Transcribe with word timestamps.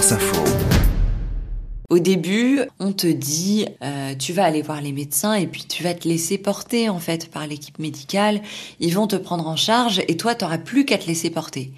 Info. 0.00 0.42
Au 1.90 1.98
début, 1.98 2.60
on 2.78 2.92
te 2.92 3.06
dit, 3.06 3.66
euh, 3.84 4.14
tu 4.18 4.32
vas 4.32 4.44
aller 4.44 4.62
voir 4.62 4.80
les 4.80 4.92
médecins 4.92 5.34
et 5.34 5.46
puis 5.46 5.66
tu 5.68 5.82
vas 5.82 5.92
te 5.92 6.08
laisser 6.08 6.38
porter 6.38 6.88
en 6.88 6.98
fait 6.98 7.30
par 7.30 7.46
l'équipe 7.46 7.78
médicale. 7.78 8.40
Ils 8.80 8.94
vont 8.94 9.06
te 9.06 9.16
prendre 9.16 9.46
en 9.46 9.56
charge 9.56 10.00
et 10.08 10.16
toi, 10.16 10.34
t'auras 10.34 10.56
plus 10.56 10.86
qu'à 10.86 10.96
te 10.96 11.06
laisser 11.06 11.28
porter. 11.28 11.72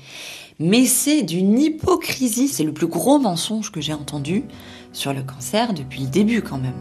Mais 0.61 0.87
c'est 0.87 1.23
d'une 1.23 1.59
hypocrisie. 1.59 2.47
C'est 2.47 2.63
le 2.63 2.73
plus 2.73 2.87
gros 2.87 3.19
mensonge 3.19 3.73
que 3.73 3.81
j'ai 3.81 3.93
entendu 3.93 4.45
sur 4.93 5.13
le 5.13 5.25
cancer 5.25 5.75
depuis 5.75 6.03
le 6.03 6.09
début 6.09 6.43
quand 6.43 6.59
même. 6.59 6.79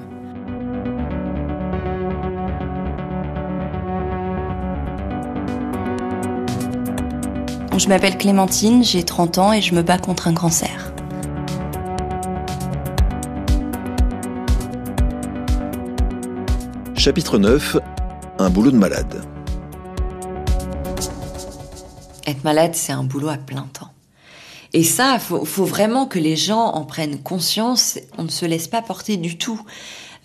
Je 7.80 7.88
m'appelle 7.88 8.16
Clémentine, 8.16 8.84
j'ai 8.84 9.02
30 9.02 9.40
ans 9.40 9.54
et 9.54 9.62
je 9.62 9.74
me 9.74 9.82
bats 9.82 9.98
contre 9.98 10.28
un 10.28 10.36
cancer. 10.36 10.91
Chapitre 17.04 17.40
9 17.40 17.78
Un 18.38 18.52
boulot 18.52 18.70
de 18.70 18.78
malade. 18.78 19.26
Être 22.28 22.44
malade, 22.44 22.76
c'est 22.76 22.92
un 22.92 23.04
boulot 23.04 23.30
à 23.30 23.38
plein 23.38 23.68
temps. 23.74 23.90
Et 24.74 24.84
ça, 24.84 25.18
faut, 25.18 25.44
faut 25.44 25.66
vraiment 25.66 26.06
que 26.06 26.20
les 26.20 26.36
gens 26.36 26.64
en 26.64 26.86
prennent 26.86 27.18
conscience. 27.18 27.98
On 28.20 28.24
ne 28.26 28.30
se 28.30 28.46
laisse 28.46 28.68
pas 28.68 28.84
porter 28.84 29.18
du 29.18 29.40
tout. 29.40 29.60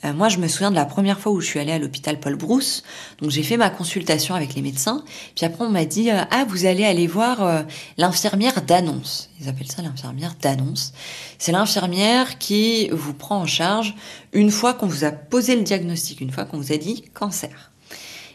Euh, 0.07 0.13
moi, 0.13 0.29
je 0.29 0.39
me 0.39 0.49
souviens 0.49 0.71
de 0.71 0.77
la 0.77 0.85
première 0.85 1.19
fois 1.19 1.33
où 1.33 1.41
je 1.41 1.47
suis 1.47 1.59
allée 1.59 1.73
à 1.73 1.79
l'hôpital 1.79 2.19
Paul 2.21 2.37
Brousse. 2.37 2.83
Donc, 3.21 3.31
j'ai 3.31 3.43
fait 3.43 3.57
ma 3.57 3.71
consultation 3.71 4.35
avec 4.35 4.55
les 4.55 4.63
médecins. 4.63 5.05
Puis 5.35 5.45
après, 5.45 5.65
on 5.65 5.71
m'a 5.71 5.85
dit 5.85 6.11
euh, 6.11 6.23
ah, 6.31 6.45
vous 6.49 6.67
allez 6.67 6.85
aller 6.85 7.07
voir 7.07 7.43
euh, 7.43 7.63
l'infirmière 7.99 8.63
d'annonce. 8.63 9.31
Ils 9.41 9.49
appellent 9.49 9.71
ça 9.71 9.83
l'infirmière 9.83 10.35
d'annonce. 10.41 10.93
C'est 11.39 11.53
l'infirmière 11.53 12.39
qui 12.39 12.89
vous 12.91 13.15
prend 13.15 13.41
en 13.41 13.47
charge 13.47 13.95
une 14.33 14.51
fois 14.51 14.75
qu'on 14.75 14.87
vous 14.87 15.05
a 15.05 15.11
posé 15.11 15.57
le 15.57 15.63
diagnostic, 15.63 16.21
une 16.21 16.31
fois 16.31 16.45
qu'on 16.45 16.59
vous 16.59 16.73
a 16.73 16.77
dit 16.77 17.05
cancer. 17.15 17.73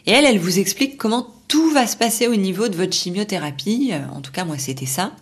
Et 0.06 0.10
elle, 0.10 0.24
elle 0.24 0.38
vous 0.38 0.58
explique 0.58 0.98
comment 0.98 1.28
tout 1.48 1.70
va 1.70 1.86
se 1.86 1.96
passer 1.96 2.26
au 2.26 2.34
niveau 2.34 2.68
de 2.68 2.76
votre 2.76 2.92
chimiothérapie. 2.92 3.92
En 4.12 4.20
tout 4.20 4.32
cas, 4.32 4.44
moi, 4.44 4.58
c'était 4.58 4.86
ça. 4.86 5.12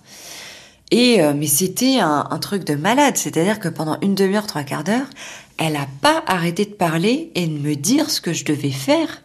Et 0.90 1.20
mais 1.34 1.46
c'était 1.46 1.98
un, 1.98 2.26
un, 2.30 2.38
truc 2.38 2.64
de 2.64 2.74
malade, 2.74 3.16
c'est-à-dire 3.16 3.60
que 3.60 3.68
pendant 3.68 3.98
une 4.00 4.14
demi-heure, 4.14 4.46
trois 4.46 4.62
quarts 4.64 4.84
d'heure, 4.84 5.06
elle 5.60 5.74
n'a 5.74 5.86
pas 6.00 6.24
arrêté 6.26 6.64
de 6.64 6.72
parler 6.72 7.30
et 7.34 7.46
de 7.46 7.52
me 7.52 7.76
dire 7.76 8.10
ce 8.10 8.20
que 8.20 8.32
je 8.32 8.44
devais 8.46 8.70
faire. 8.70 9.22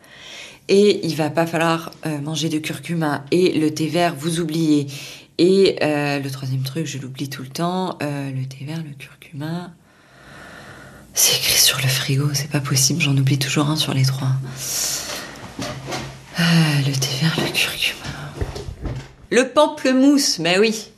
Et 0.67 1.05
il 1.05 1.16
va 1.16 1.30
pas 1.30 1.47
falloir 1.47 1.91
euh, 2.05 2.19
manger 2.19 2.50
de 2.50 2.59
curcuma 2.59 3.23
et 3.31 3.58
le 3.58 3.73
thé 3.73 3.88
vert, 3.88 4.14
vous 4.17 4.41
oubliez. 4.41 4.88
Et 5.38 5.78
euh, 5.81 6.19
le 6.19 6.30
troisième 6.30 6.63
truc, 6.63 6.86
je 6.88 6.97
l'oublie 6.97 7.30
tout 7.30 7.41
le 7.41 7.47
temps, 7.47 7.97
euh, 8.03 8.31
le 8.31 8.45
thé 8.45 8.66
vert, 8.66 8.83
le 8.83 8.94
curcuma. 8.94 9.72
C'est 11.13 11.38
écrit 11.38 11.59
sur 11.59 11.78
le 11.78 11.88
frigo, 11.88 12.30
c'est 12.33 12.50
pas 12.50 12.59
possible, 12.59 13.00
j'en 13.00 13.16
oublie 13.16 13.39
toujours 13.39 13.69
un 13.69 13.78
sur 13.78 13.94
les 13.94 14.03
trois. 14.03 14.31
le 16.38 16.91
thé 16.91 17.09
vert, 17.22 17.38
le 17.38 17.52
curcuma. 17.52 18.09
Le 19.30 19.47
pamplemousse, 19.50 20.39
mais 20.39 20.59
oui, 20.59 20.89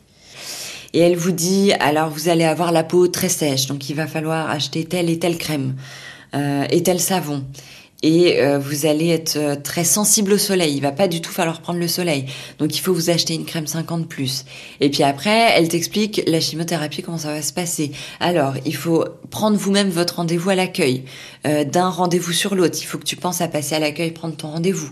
et 0.94 1.00
elle 1.00 1.16
vous 1.16 1.32
dit 1.32 1.74
alors 1.74 2.10
vous 2.10 2.30
allez 2.30 2.44
avoir 2.44 2.72
la 2.72 2.84
peau 2.84 3.08
très 3.08 3.30
sèche, 3.30 3.68
donc 3.68 3.90
il 3.90 3.96
va 3.96 4.08
falloir 4.08 4.50
acheter 4.50 4.86
telle 4.86 5.10
et 5.10 5.20
telle 5.20 5.38
crème 5.38 5.76
euh, 6.36 6.66
et 6.70 6.84
tel 6.84 7.00
savon. 7.00 7.44
Et 8.04 8.42
euh, 8.42 8.60
vous 8.60 8.86
allez 8.86 9.10
être 9.10 9.38
euh, 9.38 9.56
très 9.56 9.84
sensible 9.84 10.34
au 10.34 10.38
soleil. 10.38 10.76
Il 10.76 10.82
va 10.82 10.92
pas 10.92 11.08
du 11.08 11.20
tout 11.20 11.32
falloir 11.32 11.62
prendre 11.62 11.80
le 11.80 11.88
soleil. 11.88 12.26
Donc 12.60 12.76
il 12.76 12.80
faut 12.80 12.94
vous 12.94 13.10
acheter 13.10 13.34
une 13.34 13.46
crème 13.46 13.66
50 13.66 14.08
plus. 14.08 14.46
Et 14.82 14.90
puis 14.90 15.02
après, 15.02 15.52
elle 15.56 15.68
t'explique 15.68 16.22
la 16.28 16.40
chimiothérapie 16.40 17.02
comment 17.02 17.18
ça 17.18 17.34
va 17.34 17.42
se 17.42 17.54
passer. 17.54 17.92
Alors 18.20 18.54
il 18.66 18.76
faut 18.76 19.06
prendre 19.32 19.58
vous-même 19.58 19.90
votre 19.90 20.18
rendez-vous 20.18 20.50
à 20.52 20.56
l'accueil. 20.56 21.06
D'un 21.44 21.88
rendez-vous 21.88 22.34
sur 22.34 22.56
l'autre, 22.56 22.78
il 22.82 22.84
faut 22.86 22.98
que 22.98 23.06
tu 23.06 23.16
penses 23.16 23.40
à 23.40 23.48
passer 23.48 23.76
à 23.76 23.80
l'accueil, 23.80 24.12
prendre 24.12 24.36
ton 24.36 24.50
rendez-vous. 24.50 24.92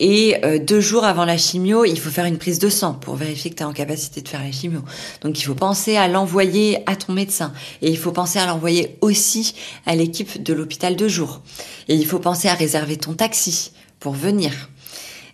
Et 0.00 0.36
euh, 0.44 0.58
deux 0.58 0.80
jours 0.80 1.04
avant 1.04 1.24
la 1.24 1.36
chimio, 1.36 1.84
il 1.84 1.98
faut 1.98 2.10
faire 2.10 2.24
une 2.24 2.38
prise 2.38 2.60
de 2.60 2.68
sang 2.68 2.94
pour 2.94 3.16
vérifier 3.16 3.50
que 3.50 3.56
tu 3.56 3.62
es 3.62 3.66
en 3.66 3.72
capacité 3.72 4.20
de 4.20 4.28
faire 4.28 4.42
la 4.42 4.52
chimio. 4.52 4.80
Donc 5.22 5.40
il 5.40 5.42
faut 5.42 5.56
penser 5.56 5.96
à 5.96 6.06
l'envoyer 6.06 6.78
à 6.86 6.94
ton 6.94 7.12
médecin. 7.12 7.52
Et 7.82 7.90
il 7.90 7.98
faut 7.98 8.12
penser 8.12 8.38
à 8.38 8.46
l'envoyer 8.46 8.96
aussi 9.00 9.54
à 9.86 9.96
l'équipe 9.96 10.40
de 10.40 10.54
l'hôpital 10.54 10.94
de 10.94 11.08
jour. 11.08 11.40
Et 11.88 11.94
il 11.94 12.06
faut 12.06 12.20
penser 12.20 12.37
à 12.46 12.54
réserver 12.54 12.96
ton 12.96 13.14
taxi 13.14 13.72
pour 13.98 14.12
venir. 14.12 14.70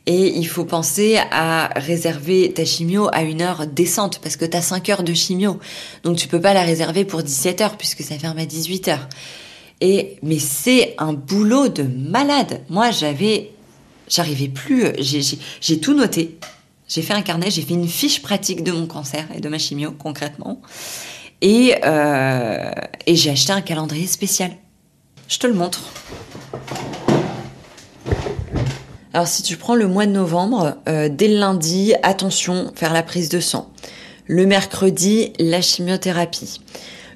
Et 0.07 0.39
il 0.39 0.47
faut 0.47 0.65
penser 0.65 1.19
à 1.31 1.71
réserver 1.77 2.53
ta 2.55 2.65
chimio 2.65 3.09
à 3.13 3.23
une 3.23 3.43
heure 3.43 3.67
décente 3.67 4.21
parce 4.21 4.37
que 4.37 4.47
tu 4.47 4.57
as 4.57 4.63
5 4.63 4.89
heures 4.89 5.03
de 5.03 5.13
chimio. 5.13 5.59
Donc 6.05 6.17
tu 6.17 6.29
peux 6.29 6.41
pas 6.41 6.55
la 6.55 6.63
réserver 6.63 7.05
pour 7.05 7.23
17 7.23 7.61
heures 7.61 7.77
puisque 7.77 8.03
ça 8.03 8.19
ferme 8.19 8.39
à 8.39 8.47
18 8.47 8.89
heures. 8.89 9.09
Et 9.83 10.17
mais 10.23 10.39
c'est 10.39 10.95
un 10.97 11.13
boulot 11.13 11.69
de 11.69 11.83
malade. 11.83 12.63
Moi, 12.71 12.91
j'avais 12.91 13.51
J'arrivais 14.09 14.49
plus, 14.49 14.93
j'ai 14.99 15.81
tout 15.81 15.95
noté. 15.95 16.39
J'ai 16.89 17.01
fait 17.01 17.15
un 17.15 17.23
carnet, 17.23 17.51
j'ai 17.51 17.63
fait 17.63 17.73
une 17.73 17.89
fiche 17.89 18.21
pratique 18.21 18.63
de 18.63 18.73
mon 18.73 18.87
cancer 18.87 19.27
et 19.35 19.41
de 19.41 19.49
ma 19.49 19.59
chimio 19.59 19.93
concrètement. 19.93 20.61
Et, 21.41 21.75
euh, 21.85 22.71
et 23.07 23.17
j'ai 23.17 23.31
acheté 23.31 23.53
un 23.53 23.63
calendrier 23.63 24.07
spécial. 24.07 24.51
Je 25.29 25.39
te 25.39 25.47
le 25.47 25.55
montre. 25.55 25.83
Alors 29.15 29.29
si 29.29 29.43
tu 29.43 29.57
prends 29.57 29.77
le 29.77 29.87
mois 29.87 30.07
de 30.07 30.11
novembre, 30.11 30.75
euh, 30.89 31.09
dès 31.09 31.29
le 31.29 31.39
lundi, 31.39 31.95
attention, 32.03 32.73
faire 32.75 32.93
la 32.93 33.05
prise 33.05 33.29
de 33.29 33.39
sang. 33.39 33.71
Le 34.27 34.45
mercredi, 34.45 35.33
la 35.39 35.63
chimiothérapie 35.63 36.61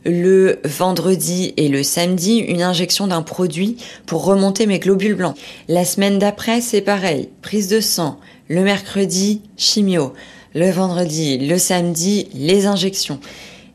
le 0.05 0.61
vendredi 0.65 1.53
et 1.57 1.69
le 1.69 1.83
samedi 1.83 2.39
une 2.39 2.63
injection 2.63 3.09
d'un 3.09 3.23
produit 3.23 3.77
pour 4.07 4.25
remonter 4.25 4.67
mes 4.67 4.79
globules 4.79 5.17
blancs. 5.17 5.37
La 5.67 5.85
semaine 5.85 6.21
d'après, 6.21 6.61
c'est 6.61 6.81
pareil, 6.81 7.29
prise 7.43 7.67
de 7.67 7.81
sang. 7.81 8.21
Le 8.47 8.63
mercredi, 8.63 9.43
chimio. 9.57 10.15
Le 10.55 10.71
vendredi, 10.71 11.37
le 11.37 11.59
samedi, 11.59 12.29
les 12.33 12.67
injections. 12.67 13.19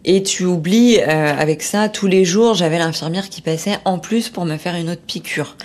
Et 0.05 0.23
tu 0.23 0.45
oublies, 0.45 0.97
euh, 1.01 1.37
avec 1.37 1.61
ça, 1.61 1.89
tous 1.89 2.07
les 2.07 2.23
jours, 2.23 2.55
j'avais 2.55 2.79
l'infirmière 2.79 3.29
qui 3.29 3.41
passait 3.41 3.77
en 3.83 3.99
plus 3.99 4.29
pour 4.29 4.45
me 4.45 4.57
faire 4.57 4.75
une 4.75 4.89
autre 4.89 5.03
piqûre. 5.05 5.57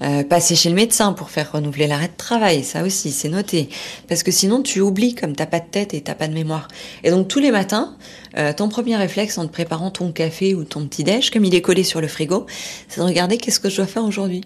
Euh, 0.00 0.22
passer 0.22 0.54
chez 0.54 0.68
le 0.68 0.76
médecin 0.76 1.12
pour 1.12 1.30
faire 1.30 1.50
renouveler 1.50 1.88
l'arrêt 1.88 2.08
de 2.08 2.16
travail, 2.16 2.62
ça 2.62 2.84
aussi, 2.84 3.10
c'est 3.10 3.28
noté. 3.28 3.68
Parce 4.06 4.22
que 4.22 4.30
sinon, 4.30 4.62
tu 4.62 4.80
oublies 4.80 5.14
comme 5.14 5.34
t'as 5.34 5.46
pas 5.46 5.58
de 5.58 5.66
tête 5.68 5.92
et 5.92 6.00
t'as 6.00 6.14
pas 6.14 6.28
de 6.28 6.34
mémoire. 6.34 6.68
Et 7.02 7.10
donc, 7.10 7.26
tous 7.26 7.40
les 7.40 7.50
matins, 7.50 7.96
euh, 8.36 8.52
ton 8.52 8.68
premier 8.68 8.96
réflexe 8.96 9.38
en 9.38 9.46
te 9.46 9.52
préparant 9.52 9.90
ton 9.90 10.12
café 10.12 10.54
ou 10.54 10.64
ton 10.64 10.86
petit 10.86 11.02
déj, 11.02 11.30
comme 11.30 11.44
il 11.44 11.54
est 11.54 11.62
collé 11.62 11.82
sur 11.82 12.00
le 12.00 12.06
frigo, 12.06 12.46
c'est 12.88 13.00
de 13.00 13.06
regarder 13.06 13.38
qu'est-ce 13.38 13.58
que 13.58 13.68
je 13.68 13.76
dois 13.76 13.86
faire 13.86 14.04
aujourd'hui. 14.04 14.42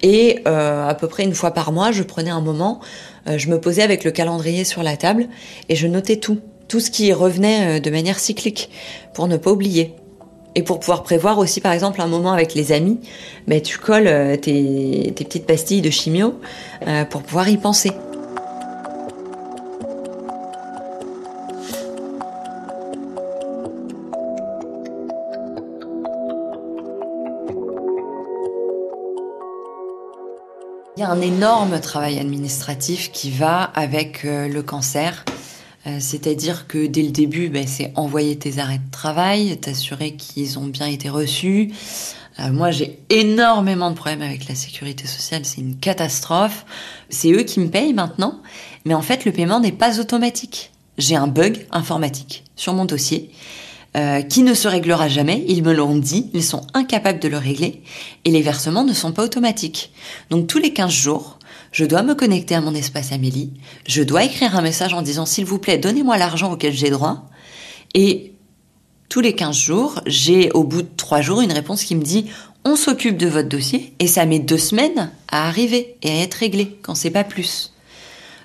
Et 0.00 0.40
euh, 0.46 0.88
à 0.88 0.94
peu 0.94 1.08
près 1.08 1.24
une 1.24 1.34
fois 1.34 1.52
par 1.52 1.70
mois, 1.70 1.92
je 1.92 2.02
prenais 2.02 2.30
un 2.30 2.40
moment, 2.40 2.80
je 3.26 3.48
me 3.48 3.58
posais 3.58 3.82
avec 3.82 4.04
le 4.04 4.10
calendrier 4.10 4.64
sur 4.64 4.82
la 4.82 4.98
table 4.98 5.28
et 5.70 5.76
je 5.76 5.86
notais 5.86 6.16
tout, 6.16 6.40
tout 6.68 6.80
ce 6.80 6.90
qui 6.90 7.10
revenait 7.12 7.80
de 7.80 7.90
manière 7.90 8.18
cyclique, 8.18 8.68
pour 9.14 9.28
ne 9.28 9.38
pas 9.38 9.50
oublier. 9.50 9.94
Et 10.56 10.62
pour 10.62 10.78
pouvoir 10.78 11.02
prévoir 11.02 11.38
aussi, 11.38 11.60
par 11.60 11.72
exemple, 11.72 12.00
un 12.00 12.06
moment 12.06 12.32
avec 12.32 12.54
les 12.54 12.70
amis, 12.70 13.00
ben, 13.48 13.60
tu 13.60 13.78
colles 13.78 14.06
euh, 14.06 14.36
tes, 14.36 15.12
petites 15.16 15.46
pastilles 15.46 15.82
de 15.82 15.90
chimio 15.90 16.34
euh, 16.86 17.04
pour 17.04 17.22
pouvoir 17.22 17.48
y 17.48 17.56
penser. 17.56 17.92
Il 30.96 31.00
y 31.00 31.02
a 31.02 31.10
un 31.10 31.20
énorme 31.20 31.80
travail 31.80 32.20
administratif 32.20 33.10
qui 33.10 33.32
va 33.32 33.64
avec 33.64 34.24
euh, 34.24 34.46
le 34.46 34.62
cancer. 34.62 35.24
Euh, 35.86 35.98
c'est-à-dire 36.00 36.66
que 36.66 36.86
dès 36.86 37.02
le 37.02 37.10
début, 37.10 37.48
ben, 37.48 37.66
c'est 37.66 37.92
envoyer 37.94 38.36
tes 38.36 38.58
arrêts 38.58 38.78
de 38.78 38.90
travail, 38.90 39.56
t'assurer 39.58 40.16
qu'ils 40.16 40.58
ont 40.58 40.66
bien 40.66 40.86
été 40.86 41.08
reçus. 41.08 41.72
Euh, 42.40 42.50
moi, 42.52 42.70
j'ai 42.70 42.98
énormément 43.10 43.90
de 43.90 43.96
problèmes 43.96 44.22
avec 44.22 44.48
la 44.48 44.54
sécurité 44.54 45.06
sociale, 45.06 45.44
c'est 45.44 45.60
une 45.60 45.76
catastrophe. 45.76 46.64
C'est 47.10 47.30
eux 47.32 47.42
qui 47.42 47.60
me 47.60 47.68
payent 47.68 47.92
maintenant, 47.92 48.40
mais 48.84 48.94
en 48.94 49.02
fait, 49.02 49.24
le 49.24 49.32
paiement 49.32 49.60
n'est 49.60 49.72
pas 49.72 50.00
automatique. 50.00 50.72
J'ai 50.96 51.16
un 51.16 51.26
bug 51.26 51.66
informatique 51.70 52.44
sur 52.56 52.72
mon 52.72 52.84
dossier 52.84 53.30
euh, 53.96 54.22
qui 54.22 54.42
ne 54.42 54.54
se 54.54 54.68
réglera 54.68 55.08
jamais. 55.08 55.44
Ils 55.48 55.62
me 55.62 55.72
l'ont 55.72 55.96
dit, 55.96 56.30
ils 56.34 56.42
sont 56.42 56.66
incapables 56.72 57.20
de 57.20 57.28
le 57.28 57.38
régler 57.38 57.82
et 58.24 58.30
les 58.30 58.42
versements 58.42 58.84
ne 58.84 58.92
sont 58.92 59.12
pas 59.12 59.22
automatiques. 59.22 59.92
Donc 60.30 60.46
tous 60.46 60.58
les 60.58 60.72
15 60.72 60.90
jours, 60.90 61.38
je 61.74 61.84
dois 61.84 62.04
me 62.04 62.14
connecter 62.14 62.54
à 62.54 62.60
mon 62.60 62.72
espace 62.72 63.10
Amélie, 63.10 63.52
je 63.84 64.04
dois 64.04 64.22
écrire 64.22 64.56
un 64.56 64.62
message 64.62 64.94
en 64.94 65.02
disant 65.02 65.26
s'il 65.26 65.44
vous 65.44 65.58
plaît, 65.58 65.76
donnez-moi 65.76 66.16
l'argent 66.16 66.52
auquel 66.52 66.72
j'ai 66.72 66.88
droit. 66.88 67.28
Et 67.94 68.32
tous 69.08 69.20
les 69.20 69.34
15 69.34 69.56
jours, 69.56 70.00
j'ai 70.06 70.52
au 70.52 70.62
bout 70.62 70.82
de 70.82 70.88
3 70.96 71.20
jours 71.20 71.40
une 71.40 71.52
réponse 71.52 71.82
qui 71.82 71.96
me 71.96 72.04
dit 72.04 72.26
on 72.64 72.76
s'occupe 72.76 73.16
de 73.16 73.26
votre 73.26 73.48
dossier 73.48 73.92
et 73.98 74.06
ça 74.06 74.24
met 74.24 74.38
deux 74.38 74.56
semaines 74.56 75.10
à 75.26 75.48
arriver 75.48 75.96
et 76.02 76.10
à 76.10 76.22
être 76.22 76.34
réglé 76.34 76.78
quand 76.82 76.94
c'est 76.94 77.10
pas 77.10 77.24
plus. 77.24 77.72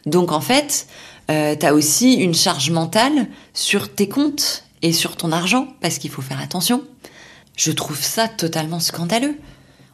Donc 0.07 0.31
en 0.31 0.41
fait, 0.41 0.87
euh, 1.29 1.55
tu 1.55 1.67
as 1.67 1.75
aussi 1.75 2.15
une 2.15 2.33
charge 2.33 2.71
mentale 2.71 3.27
sur 3.53 3.93
tes 3.93 4.09
comptes 4.09 4.63
et 4.81 4.91
sur 4.91 5.15
ton 5.15 5.31
argent, 5.31 5.67
parce 5.81 5.99
qu'il 5.99 6.09
faut 6.09 6.23
faire 6.23 6.41
attention. 6.41 6.83
Je 7.55 7.71
trouve 7.71 8.01
ça 8.01 8.27
totalement 8.27 8.79
scandaleux. 8.79 9.37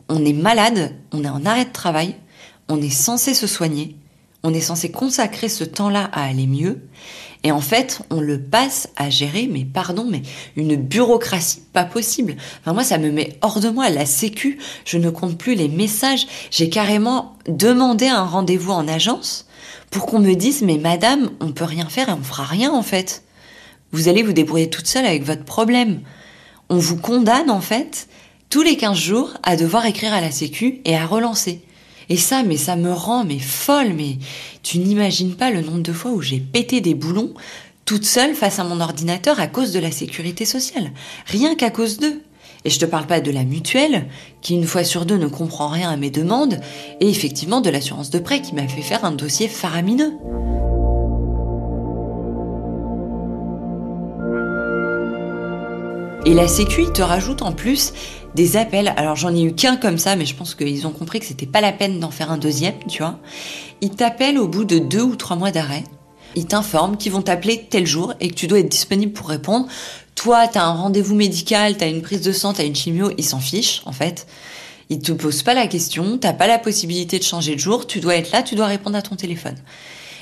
On 0.08 0.24
est 0.24 0.34
malade, 0.34 0.96
on 1.12 1.26
est 1.26 1.30
en 1.30 1.46
arrêt 1.46 1.66
de 1.66 1.74
travail, 1.74 2.16
on 2.68 2.82
est 2.82 2.90
censé 2.90 3.34
se 3.34 3.48
soigner, 3.48 3.96
on 4.44 4.54
est 4.54 4.62
censé 4.62 4.92
consacrer 4.92 5.50
ce 5.50 5.64
temps-là 5.64 6.10
à 6.14 6.24
aller 6.26 6.48
mieux, 6.48 6.82
et 7.46 7.52
en 7.52 7.62
fait, 7.62 8.02
on 8.10 8.22
le 8.22 8.42
passe 8.42 8.90
à 8.96 9.12
gérer, 9.12 9.48
mais 9.48 9.66
pardon, 9.66 10.08
mais 10.10 10.24
une 10.56 10.76
bureaucratie 10.76 11.62
pas 11.74 11.84
possible. 11.84 12.38
Enfin, 12.60 12.74
moi, 12.74 12.84
ça 12.84 12.98
me 12.98 13.12
met 13.12 13.38
hors 13.42 13.60
de 13.60 13.70
moi. 13.70 13.92
La 13.92 14.08
sécu, 14.08 14.58
je 14.84 14.98
ne 14.98 15.12
compte 15.12 15.38
plus 15.38 15.54
les 15.54 15.68
messages. 15.68 16.26
J'ai 16.50 16.70
carrément 16.70 17.38
demandé 17.48 18.08
un 18.08 18.24
rendez-vous 18.24 18.72
en 18.72 18.88
agence 18.88 19.46
pour 19.92 20.08
qu'on 20.08 20.18
me 20.18 20.34
dise, 20.34 20.64
mais 20.64 20.80
madame, 20.80 21.30
on 21.40 21.52
peut 21.52 21.66
rien 21.66 21.88
faire 21.88 22.10
et 22.10 22.14
on 22.14 22.24
fera 22.24 22.46
rien, 22.46 22.74
en 22.74 22.82
fait. 22.82 23.22
Vous 23.92 24.08
allez 24.08 24.24
vous 24.24 24.34
débrouiller 24.34 24.72
toute 24.72 24.88
seule 24.88 25.06
avec 25.06 25.24
votre 25.24 25.46
problème. 25.46 26.02
On 26.70 26.78
vous 26.78 26.98
condamne, 26.98 27.52
en 27.52 27.62
fait, 27.62 28.08
tous 28.50 28.64
les 28.64 28.76
15 28.76 28.98
jours 28.98 29.34
à 29.44 29.56
devoir 29.56 29.86
écrire 29.86 30.14
à 30.16 30.22
la 30.22 30.32
sécu 30.32 30.82
et 30.84 30.98
à 30.98 31.06
relancer. 31.06 31.62
Et 32.10 32.18
ça, 32.18 32.44
mais 32.44 32.58
ça 32.58 32.76
me 32.76 32.92
rend 32.92 33.26
mais 33.26 33.40
folle, 33.40 33.94
mais 33.94 34.18
tu 34.64 34.80
n'imagines 34.80 35.36
pas 35.36 35.52
le 35.52 35.62
nombre 35.62 35.82
de 35.82 35.94
fois 35.94 36.12
où 36.12 36.22
j'ai 36.22 36.40
pété 36.40 36.82
des 36.82 36.94
boulons 36.94 37.34
toute 37.86 38.06
seule 38.06 38.34
face 38.34 38.60
à 38.60 38.64
mon 38.64 38.82
ordinateur 38.82 39.40
à 39.40 39.48
cause 39.48 39.72
de 39.72 39.80
la 39.80 39.92
sécurité 39.92 40.46
sociale. 40.46 40.92
Rien 41.28 41.56
qu'à 41.56 41.70
cause 41.70 42.00
d'eux. 42.00 42.22
Et 42.64 42.72
je 42.72 42.80
te 42.80 42.86
parle 42.86 43.06
pas 43.06 43.22
de 43.22 43.30
la 43.30 43.44
mutuelle, 43.44 44.08
qui 44.42 44.56
une 44.56 44.66
fois 44.66 44.84
sur 44.84 45.06
deux 45.06 45.18
ne 45.18 45.28
comprend 45.28 45.68
rien 45.68 45.92
à 45.92 45.98
mes 45.98 46.10
demandes, 46.10 46.60
et 47.00 47.08
effectivement 47.08 47.62
de 47.62 47.70
l'assurance 47.70 48.10
de 48.10 48.18
prêt 48.18 48.42
qui 48.42 48.56
m'a 48.56 48.68
fait 48.68 48.82
faire 48.82 49.06
un 49.06 49.12
dossier 49.12 49.48
faramineux. 49.48 50.14
Et 56.28 56.34
la 56.34 56.48
Sécu, 56.48 56.82
il 56.82 56.92
te 56.92 57.04
rajoute 57.04 57.44
en 57.44 57.52
plus 57.52 57.94
des 58.34 58.58
appels. 58.58 58.92
Alors 58.98 59.16
j'en 59.16 59.34
ai 59.36 59.44
eu 59.44 59.54
qu'un 59.54 59.78
comme 59.78 60.00
ça, 60.00 60.16
mais 60.16 60.26
je 60.26 60.36
pense 60.36 60.56
qu'ils 60.56 60.88
ont 60.88 60.92
compris 60.92 61.20
que 61.20 61.26
c'était 61.28 61.46
pas 61.46 61.62
la 61.62 61.72
peine 61.72 62.00
d'en 62.00 62.10
faire 62.10 62.32
un 62.32 62.40
deuxième, 62.40 62.74
tu 62.90 63.04
vois. 63.04 63.20
Ils 63.82 63.92
t'appellent 63.92 64.40
au 64.40 64.48
bout 64.48 64.66
de 64.66 64.80
deux 64.80 65.04
ou 65.04 65.16
trois 65.16 65.36
mois 65.36 65.52
d'arrêt. 65.52 65.84
Ils 66.34 66.48
t'informent 66.48 66.98
qu'ils 66.98 67.12
vont 67.12 67.22
t'appeler 67.22 67.68
tel 67.70 67.86
jour 67.86 68.16
et 68.20 68.30
que 68.30 68.34
tu 68.34 68.48
dois 68.48 68.60
être 68.60 68.70
disponible 68.70 69.14
pour 69.14 69.30
répondre. 69.30 69.68
Toi, 70.16 70.48
t'as 70.48 70.64
un 70.64 70.74
rendez-vous 70.74 71.14
médical, 71.14 71.78
t'as 71.78 71.90
une 71.90 72.02
prise 72.02 72.22
de 72.22 72.32
sang, 72.32 72.54
t'as 72.54 72.66
une 72.66 72.76
chimio, 72.76 73.12
ils 73.20 73.24
s'en 73.24 73.40
fichent, 73.40 73.84
en 73.86 73.92
fait. 73.92 74.26
Ils 74.90 75.00
te 75.00 75.12
posent 75.12 75.44
pas 75.44 75.54
la 75.54 75.68
question, 75.68 76.18
t'as 76.18 76.34
pas 76.34 76.48
la 76.48 76.58
possibilité 76.58 77.20
de 77.20 77.24
changer 77.24 77.54
de 77.54 77.60
jour, 77.60 77.86
tu 77.86 78.00
dois 78.00 78.16
être 78.16 78.32
là, 78.32 78.42
tu 78.42 78.56
dois 78.56 78.66
répondre 78.66 78.98
à 78.98 79.02
ton 79.04 79.16
téléphone. 79.16 79.56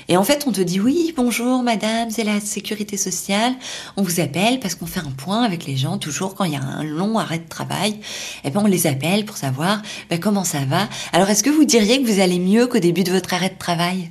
Et 0.08 0.16
en 0.16 0.24
fait, 0.24 0.44
on 0.46 0.52
te 0.52 0.60
dit 0.60 0.80
oui, 0.80 1.14
bonjour 1.16 1.62
madame, 1.62 2.10
c'est 2.10 2.24
la 2.24 2.40
sécurité 2.40 2.96
sociale. 2.96 3.54
On 3.96 4.02
vous 4.02 4.20
appelle 4.20 4.60
parce 4.60 4.74
qu'on 4.74 4.86
fait 4.86 5.00
un 5.00 5.10
point 5.10 5.42
avec 5.42 5.64
les 5.64 5.76
gens 5.76 5.98
toujours 5.98 6.34
quand 6.34 6.44
il 6.44 6.52
y 6.52 6.56
a 6.56 6.62
un 6.62 6.84
long 6.84 7.18
arrêt 7.18 7.38
de 7.38 7.48
travail. 7.48 7.92
Et 7.92 8.48
eh 8.48 8.50
ben 8.50 8.60
on 8.62 8.66
les 8.66 8.86
appelle 8.86 9.24
pour 9.24 9.36
savoir 9.36 9.80
ben, 10.10 10.20
comment 10.20 10.44
ça 10.44 10.64
va. 10.66 10.88
Alors 11.12 11.30
est-ce 11.30 11.42
que 11.42 11.50
vous 11.50 11.64
diriez 11.64 12.02
que 12.02 12.06
vous 12.06 12.20
allez 12.20 12.38
mieux 12.38 12.66
qu'au 12.66 12.80
début 12.80 13.04
de 13.04 13.12
votre 13.12 13.32
arrêt 13.32 13.50
de 13.50 13.58
travail? 13.58 14.10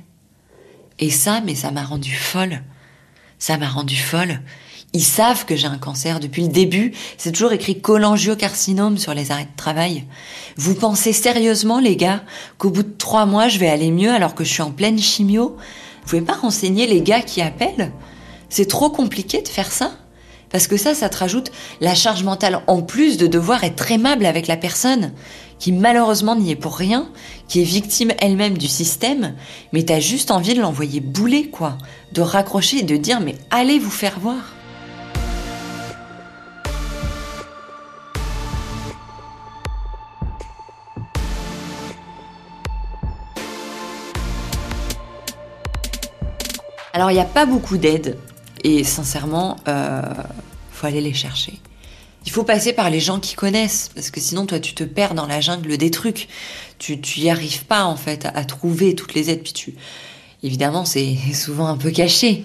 Et 0.98 1.10
ça, 1.10 1.40
mais 1.44 1.54
ça 1.54 1.70
m'a 1.70 1.84
rendu 1.84 2.12
folle. 2.12 2.62
Ça 3.38 3.56
m'a 3.58 3.68
rendu 3.68 3.96
folle. 3.96 4.40
Ils 4.94 5.02
savent 5.02 5.44
que 5.44 5.56
j'ai 5.56 5.66
un 5.66 5.78
cancer 5.78 6.20
depuis 6.20 6.42
le 6.42 6.48
début. 6.48 6.92
C'est 7.18 7.32
toujours 7.32 7.52
écrit 7.52 7.80
cholangiocarcinome 7.80 8.96
sur 8.96 9.12
les 9.12 9.32
arrêts 9.32 9.46
de 9.46 9.56
travail. 9.56 10.04
Vous 10.56 10.76
pensez 10.76 11.12
sérieusement, 11.12 11.80
les 11.80 11.96
gars, 11.96 12.22
qu'au 12.58 12.70
bout 12.70 12.84
de 12.84 12.94
trois 12.96 13.26
mois, 13.26 13.48
je 13.48 13.58
vais 13.58 13.68
aller 13.68 13.90
mieux 13.90 14.12
alors 14.12 14.36
que 14.36 14.44
je 14.44 14.52
suis 14.52 14.62
en 14.62 14.70
pleine 14.70 14.98
chimio? 14.98 15.56
Vous 16.04 16.10
pouvez 16.10 16.22
pas 16.22 16.34
renseigner 16.34 16.86
les 16.86 17.00
gars 17.00 17.22
qui 17.22 17.40
appellent? 17.40 17.90
C'est 18.50 18.68
trop 18.68 18.90
compliqué 18.90 19.40
de 19.40 19.48
faire 19.48 19.72
ça. 19.72 19.92
Parce 20.50 20.66
que 20.66 20.76
ça, 20.76 20.94
ça 20.94 21.08
te 21.08 21.16
rajoute 21.16 21.50
la 21.80 21.94
charge 21.94 22.22
mentale 22.22 22.60
en 22.66 22.82
plus 22.82 23.16
de 23.16 23.26
devoir 23.26 23.64
être 23.64 23.90
aimable 23.90 24.26
avec 24.26 24.46
la 24.46 24.58
personne 24.58 25.12
qui 25.58 25.72
malheureusement 25.72 26.36
n'y 26.36 26.50
est 26.50 26.56
pour 26.56 26.76
rien, 26.76 27.08
qui 27.48 27.62
est 27.62 27.64
victime 27.64 28.12
elle-même 28.18 28.58
du 28.58 28.68
système, 28.68 29.34
mais 29.72 29.84
t'as 29.84 29.98
juste 29.98 30.30
envie 30.30 30.54
de 30.54 30.60
l'envoyer 30.60 31.00
bouler, 31.00 31.48
quoi, 31.48 31.78
de 32.12 32.20
raccrocher 32.20 32.80
et 32.80 32.82
de 32.82 32.96
dire 32.96 33.20
mais 33.20 33.34
allez 33.50 33.78
vous 33.78 33.90
faire 33.90 34.20
voir. 34.20 34.36
Alors 46.94 47.10
il 47.10 47.14
n'y 47.14 47.20
a 47.20 47.24
pas 47.24 47.44
beaucoup 47.44 47.76
d'aides 47.76 48.16
et 48.62 48.84
sincèrement, 48.84 49.56
euh, 49.66 50.00
faut 50.70 50.86
aller 50.86 51.00
les 51.00 51.12
chercher. 51.12 51.58
Il 52.24 52.30
faut 52.30 52.44
passer 52.44 52.72
par 52.72 52.88
les 52.88 53.00
gens 53.00 53.18
qui 53.18 53.34
connaissent 53.34 53.90
parce 53.92 54.12
que 54.12 54.20
sinon 54.20 54.46
toi 54.46 54.60
tu 54.60 54.74
te 54.74 54.84
perds 54.84 55.14
dans 55.14 55.26
la 55.26 55.40
jungle 55.40 55.76
des 55.76 55.90
trucs. 55.90 56.28
Tu 56.78 57.00
tu 57.00 57.18
y 57.18 57.30
arrives 57.30 57.64
pas 57.64 57.84
en 57.84 57.96
fait 57.96 58.28
à, 58.32 58.44
trouver 58.44 58.94
toutes 58.94 59.14
les 59.14 59.28
aides 59.28 59.42
puis 59.42 59.52
tu 59.52 59.74
évidemment 60.44 60.84
c'est 60.84 61.16
souvent 61.34 61.66
un 61.66 61.76
peu 61.76 61.90
caché. 61.90 62.44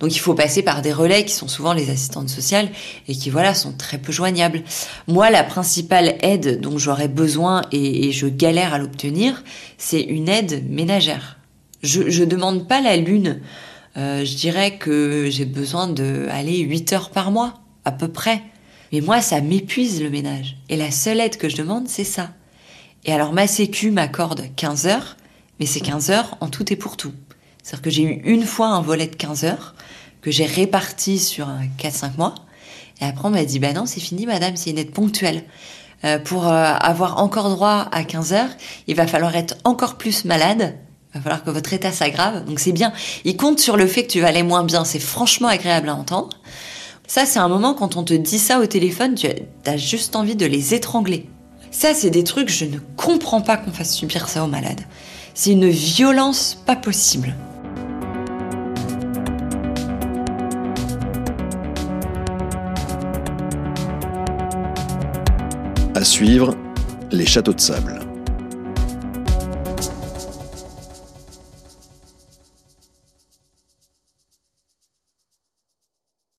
Donc 0.00 0.16
il 0.16 0.18
faut 0.18 0.32
passer 0.32 0.62
par 0.62 0.80
des 0.80 0.94
relais 0.94 1.26
qui 1.26 1.34
sont 1.34 1.48
souvent 1.48 1.74
les 1.74 1.90
assistantes 1.90 2.30
sociales 2.30 2.70
et 3.06 3.14
qui 3.14 3.28
voilà 3.28 3.52
sont 3.52 3.72
très 3.72 3.98
peu 3.98 4.12
joignables. 4.12 4.62
Moi 5.08 5.28
la 5.28 5.44
principale 5.44 6.16
aide 6.22 6.62
dont 6.62 6.78
j'aurais 6.78 7.08
besoin 7.08 7.60
et, 7.70 8.08
et 8.08 8.12
je 8.12 8.28
galère 8.28 8.72
à 8.72 8.78
l'obtenir, 8.78 9.44
c'est 9.76 10.00
une 10.00 10.30
aide 10.30 10.64
ménagère. 10.70 11.36
Je 11.82 12.08
je 12.08 12.24
demande 12.24 12.66
pas 12.66 12.80
la 12.80 12.96
lune 12.96 13.42
euh, 13.96 14.24
je 14.24 14.36
dirais 14.36 14.76
que 14.76 15.28
j'ai 15.30 15.44
besoin 15.44 15.88
de 15.88 16.28
aller 16.30 16.58
8 16.58 16.92
heures 16.92 17.10
par 17.10 17.30
mois, 17.30 17.54
à 17.84 17.92
peu 17.92 18.08
près. 18.08 18.42
Mais 18.92 19.00
moi, 19.00 19.20
ça 19.20 19.40
m'épuise 19.40 20.02
le 20.02 20.10
ménage. 20.10 20.56
Et 20.68 20.76
la 20.76 20.90
seule 20.90 21.20
aide 21.20 21.36
que 21.36 21.48
je 21.48 21.56
demande, 21.56 21.88
c'est 21.88 22.04
ça. 22.04 22.30
Et 23.04 23.12
alors 23.12 23.32
ma 23.32 23.46
sécu 23.46 23.90
m'accorde 23.90 24.44
15 24.56 24.86
heures, 24.86 25.16
mais 25.58 25.66
c'est 25.66 25.80
15 25.80 26.10
heures 26.10 26.36
en 26.40 26.48
tout 26.48 26.70
et 26.72 26.76
pour 26.76 26.96
tout. 26.96 27.12
C'est-à-dire 27.62 27.82
que 27.82 27.90
j'ai 27.90 28.02
eu 28.02 28.20
une 28.24 28.44
fois 28.44 28.68
un 28.68 28.82
volet 28.82 29.06
de 29.06 29.16
15 29.16 29.44
heures 29.44 29.74
que 30.20 30.30
j'ai 30.30 30.44
réparti 30.44 31.18
sur 31.18 31.48
4-5 31.78 32.16
mois. 32.18 32.34
Et 33.00 33.04
après, 33.04 33.26
on 33.26 33.30
m'a 33.30 33.44
dit, 33.44 33.58
bah 33.58 33.72
non, 33.72 33.86
c'est 33.86 34.00
fini, 34.00 34.26
madame, 34.26 34.56
c'est 34.56 34.70
une 34.70 34.78
aide 34.78 34.92
ponctuelle. 34.92 35.44
Euh, 36.04 36.18
pour 36.18 36.48
euh, 36.48 36.50
avoir 36.52 37.18
encore 37.22 37.50
droit 37.50 37.88
à 37.92 38.04
15 38.04 38.32
heures, 38.32 38.50
il 38.86 38.96
va 38.96 39.06
falloir 39.06 39.34
être 39.36 39.56
encore 39.64 39.96
plus 39.96 40.24
malade 40.24 40.74
va 41.14 41.20
falloir 41.20 41.44
que 41.44 41.50
votre 41.50 41.72
état 41.72 41.92
s'aggrave. 41.92 42.44
Donc 42.44 42.60
c'est 42.60 42.72
bien. 42.72 42.92
Il 43.24 43.36
compte 43.36 43.60
sur 43.60 43.76
le 43.76 43.86
fait 43.86 44.04
que 44.04 44.12
tu 44.12 44.20
vas 44.20 44.28
aller 44.28 44.42
moins 44.42 44.64
bien. 44.64 44.84
C'est 44.84 45.00
franchement 45.00 45.48
agréable 45.48 45.88
à 45.88 45.94
entendre. 45.94 46.30
Ça, 47.06 47.26
c'est 47.26 47.40
un 47.40 47.48
moment 47.48 47.74
quand 47.74 47.96
on 47.96 48.04
te 48.04 48.14
dit 48.14 48.38
ça 48.38 48.60
au 48.60 48.66
téléphone, 48.66 49.16
tu 49.16 49.26
as 49.66 49.76
juste 49.76 50.14
envie 50.14 50.36
de 50.36 50.46
les 50.46 50.74
étrangler. 50.74 51.26
Ça, 51.72 51.94
c'est 51.94 52.10
des 52.10 52.22
trucs, 52.22 52.48
je 52.48 52.64
ne 52.64 52.78
comprends 52.96 53.40
pas 53.40 53.56
qu'on 53.56 53.72
fasse 53.72 53.94
subir 53.94 54.28
ça 54.28 54.44
aux 54.44 54.48
malades. 54.48 54.82
C'est 55.34 55.50
une 55.50 55.68
violence 55.68 56.56
pas 56.66 56.76
possible. 56.76 57.34
À 65.94 66.04
suivre, 66.04 66.56
les 67.10 67.26
châteaux 67.26 67.52
de 67.52 67.60
sable. 67.60 67.99